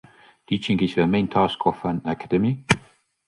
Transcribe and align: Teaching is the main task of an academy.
Teaching 0.47 0.79
is 0.79 0.95
the 0.95 1.05
main 1.05 1.27
task 1.27 1.59
of 1.67 1.85
an 1.85 2.01
academy. 2.05 2.65